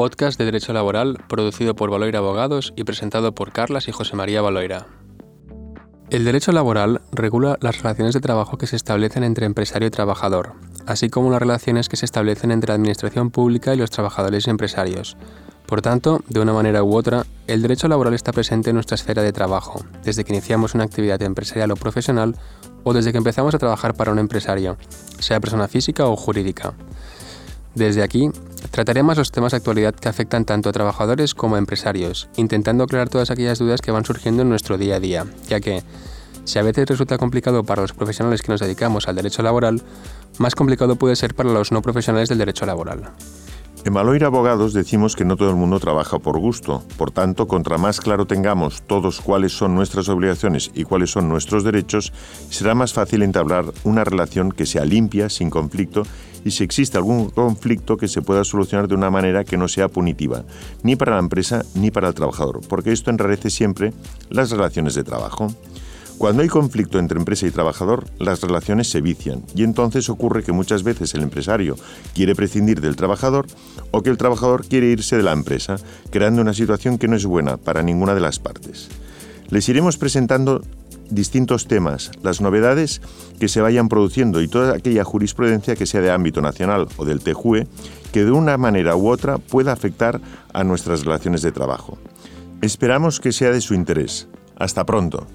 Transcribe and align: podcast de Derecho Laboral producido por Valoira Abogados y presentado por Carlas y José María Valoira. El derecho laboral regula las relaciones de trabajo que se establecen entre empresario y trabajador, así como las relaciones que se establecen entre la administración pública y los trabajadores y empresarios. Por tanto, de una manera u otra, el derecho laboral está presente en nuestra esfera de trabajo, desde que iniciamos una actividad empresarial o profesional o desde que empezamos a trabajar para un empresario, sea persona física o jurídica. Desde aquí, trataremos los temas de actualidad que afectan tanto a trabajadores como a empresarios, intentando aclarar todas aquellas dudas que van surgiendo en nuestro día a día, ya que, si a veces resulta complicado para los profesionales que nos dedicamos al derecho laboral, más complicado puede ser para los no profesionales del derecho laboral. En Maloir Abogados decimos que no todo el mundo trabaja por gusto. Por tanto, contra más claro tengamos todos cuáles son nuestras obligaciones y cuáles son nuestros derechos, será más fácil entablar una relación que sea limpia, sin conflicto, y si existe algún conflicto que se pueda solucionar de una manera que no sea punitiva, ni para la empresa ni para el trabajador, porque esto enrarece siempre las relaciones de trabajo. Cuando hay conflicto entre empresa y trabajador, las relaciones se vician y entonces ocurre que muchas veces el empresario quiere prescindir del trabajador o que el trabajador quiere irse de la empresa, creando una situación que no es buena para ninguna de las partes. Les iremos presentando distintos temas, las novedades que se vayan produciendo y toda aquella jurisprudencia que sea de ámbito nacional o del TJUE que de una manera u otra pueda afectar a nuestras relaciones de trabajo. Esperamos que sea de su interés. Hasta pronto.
podcast 0.00 0.38
de 0.38 0.46
Derecho 0.46 0.72
Laboral 0.72 1.18
producido 1.28 1.76
por 1.76 1.90
Valoira 1.90 2.20
Abogados 2.20 2.72
y 2.74 2.84
presentado 2.84 3.34
por 3.34 3.52
Carlas 3.52 3.86
y 3.86 3.92
José 3.92 4.16
María 4.16 4.40
Valoira. 4.40 4.86
El 6.08 6.24
derecho 6.24 6.52
laboral 6.52 7.02
regula 7.12 7.58
las 7.60 7.82
relaciones 7.82 8.14
de 8.14 8.20
trabajo 8.22 8.56
que 8.56 8.66
se 8.66 8.76
establecen 8.76 9.24
entre 9.24 9.44
empresario 9.44 9.88
y 9.88 9.90
trabajador, 9.90 10.54
así 10.86 11.10
como 11.10 11.30
las 11.30 11.40
relaciones 11.40 11.90
que 11.90 11.98
se 11.98 12.06
establecen 12.06 12.50
entre 12.50 12.68
la 12.68 12.76
administración 12.76 13.30
pública 13.30 13.74
y 13.74 13.76
los 13.76 13.90
trabajadores 13.90 14.46
y 14.46 14.50
empresarios. 14.50 15.18
Por 15.66 15.82
tanto, 15.82 16.22
de 16.28 16.40
una 16.40 16.54
manera 16.54 16.82
u 16.82 16.96
otra, 16.96 17.26
el 17.46 17.60
derecho 17.60 17.86
laboral 17.86 18.14
está 18.14 18.32
presente 18.32 18.70
en 18.70 18.76
nuestra 18.76 18.94
esfera 18.94 19.22
de 19.22 19.34
trabajo, 19.34 19.84
desde 20.02 20.24
que 20.24 20.32
iniciamos 20.32 20.74
una 20.74 20.84
actividad 20.84 21.20
empresarial 21.20 21.72
o 21.72 21.76
profesional 21.76 22.36
o 22.84 22.94
desde 22.94 23.12
que 23.12 23.18
empezamos 23.18 23.54
a 23.54 23.58
trabajar 23.58 23.92
para 23.92 24.12
un 24.12 24.18
empresario, 24.18 24.78
sea 25.18 25.40
persona 25.40 25.68
física 25.68 26.06
o 26.06 26.16
jurídica. 26.16 26.72
Desde 27.74 28.02
aquí, 28.02 28.30
trataremos 28.70 29.16
los 29.16 29.32
temas 29.32 29.52
de 29.52 29.58
actualidad 29.58 29.94
que 29.94 30.08
afectan 30.08 30.44
tanto 30.44 30.68
a 30.68 30.72
trabajadores 30.72 31.34
como 31.34 31.56
a 31.56 31.58
empresarios, 31.58 32.28
intentando 32.36 32.84
aclarar 32.84 33.08
todas 33.08 33.30
aquellas 33.30 33.58
dudas 33.58 33.80
que 33.80 33.90
van 33.90 34.04
surgiendo 34.04 34.42
en 34.42 34.48
nuestro 34.48 34.78
día 34.78 34.96
a 34.96 35.00
día, 35.00 35.26
ya 35.48 35.60
que, 35.60 35.82
si 36.44 36.58
a 36.58 36.62
veces 36.62 36.88
resulta 36.88 37.18
complicado 37.18 37.64
para 37.64 37.82
los 37.82 37.92
profesionales 37.92 38.42
que 38.42 38.52
nos 38.52 38.60
dedicamos 38.60 39.08
al 39.08 39.16
derecho 39.16 39.42
laboral, 39.42 39.82
más 40.38 40.54
complicado 40.54 40.96
puede 40.96 41.16
ser 41.16 41.34
para 41.34 41.50
los 41.50 41.72
no 41.72 41.82
profesionales 41.82 42.28
del 42.28 42.38
derecho 42.38 42.66
laboral. 42.66 43.10
En 43.82 43.94
Maloir 43.94 44.24
Abogados 44.24 44.74
decimos 44.74 45.16
que 45.16 45.24
no 45.24 45.36
todo 45.36 45.48
el 45.48 45.56
mundo 45.56 45.80
trabaja 45.80 46.18
por 46.18 46.38
gusto. 46.38 46.82
Por 46.98 47.12
tanto, 47.12 47.48
contra 47.48 47.78
más 47.78 48.00
claro 48.00 48.26
tengamos 48.26 48.82
todos 48.82 49.22
cuáles 49.22 49.52
son 49.52 49.74
nuestras 49.74 50.10
obligaciones 50.10 50.70
y 50.74 50.84
cuáles 50.84 51.10
son 51.10 51.30
nuestros 51.30 51.64
derechos, 51.64 52.12
será 52.50 52.74
más 52.74 52.92
fácil 52.92 53.22
entablar 53.22 53.64
una 53.84 54.04
relación 54.04 54.52
que 54.52 54.66
sea 54.66 54.84
limpia, 54.84 55.30
sin 55.30 55.48
conflicto, 55.48 56.02
y 56.44 56.50
si 56.50 56.62
existe 56.62 56.98
algún 56.98 57.30
conflicto 57.30 57.96
que 57.96 58.08
se 58.08 58.20
pueda 58.20 58.44
solucionar 58.44 58.86
de 58.86 58.96
una 58.96 59.10
manera 59.10 59.44
que 59.44 59.56
no 59.56 59.66
sea 59.66 59.88
punitiva, 59.88 60.44
ni 60.82 60.96
para 60.96 61.12
la 61.12 61.20
empresa 61.20 61.64
ni 61.74 61.90
para 61.90 62.08
el 62.08 62.14
trabajador, 62.14 62.60
porque 62.68 62.92
esto 62.92 63.10
enrarece 63.10 63.48
siempre 63.48 63.94
las 64.28 64.50
relaciones 64.50 64.94
de 64.94 65.04
trabajo. 65.04 65.48
Cuando 66.20 66.42
hay 66.42 66.50
conflicto 66.50 66.98
entre 66.98 67.18
empresa 67.18 67.46
y 67.46 67.50
trabajador, 67.50 68.04
las 68.18 68.42
relaciones 68.42 68.90
se 68.90 69.00
vician 69.00 69.42
y 69.54 69.62
entonces 69.62 70.10
ocurre 70.10 70.42
que 70.42 70.52
muchas 70.52 70.82
veces 70.82 71.14
el 71.14 71.22
empresario 71.22 71.76
quiere 72.14 72.34
prescindir 72.34 72.82
del 72.82 72.94
trabajador 72.94 73.46
o 73.90 74.02
que 74.02 74.10
el 74.10 74.18
trabajador 74.18 74.66
quiere 74.66 74.88
irse 74.88 75.16
de 75.16 75.22
la 75.22 75.32
empresa, 75.32 75.76
creando 76.10 76.42
una 76.42 76.52
situación 76.52 76.98
que 76.98 77.08
no 77.08 77.16
es 77.16 77.24
buena 77.24 77.56
para 77.56 77.82
ninguna 77.82 78.14
de 78.14 78.20
las 78.20 78.38
partes. 78.38 78.90
Les 79.48 79.66
iremos 79.70 79.96
presentando 79.96 80.60
distintos 81.08 81.66
temas, 81.66 82.10
las 82.22 82.42
novedades 82.42 83.00
que 83.38 83.48
se 83.48 83.62
vayan 83.62 83.88
produciendo 83.88 84.42
y 84.42 84.48
toda 84.48 84.74
aquella 84.74 85.04
jurisprudencia 85.04 85.74
que 85.74 85.86
sea 85.86 86.02
de 86.02 86.10
ámbito 86.10 86.42
nacional 86.42 86.86
o 86.98 87.06
del 87.06 87.20
TJUE 87.20 87.66
que 88.12 88.26
de 88.26 88.30
una 88.30 88.58
manera 88.58 88.94
u 88.94 89.08
otra 89.08 89.38
pueda 89.38 89.72
afectar 89.72 90.20
a 90.52 90.64
nuestras 90.64 91.02
relaciones 91.02 91.40
de 91.40 91.52
trabajo. 91.52 91.96
Esperamos 92.60 93.20
que 93.20 93.32
sea 93.32 93.52
de 93.52 93.62
su 93.62 93.72
interés. 93.72 94.28
Hasta 94.58 94.84
pronto. 94.84 95.26